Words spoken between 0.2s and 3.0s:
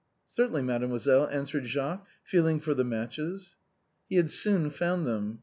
"Certainly, mademoiselle," answered Jacques, feeling for the